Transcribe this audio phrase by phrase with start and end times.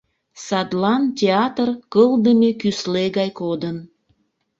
[0.45, 3.77] Садлан театр кылдыме кӱсле гай кодын.